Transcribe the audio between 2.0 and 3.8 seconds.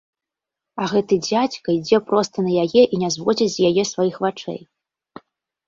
проста на яе і не зводзіць з